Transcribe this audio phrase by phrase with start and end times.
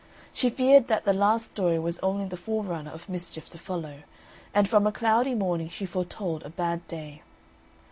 [0.33, 4.01] She feared that the last story was only the fore runner of mischief to follow;
[4.51, 7.21] and from a cloudy morning she foretold a bad day.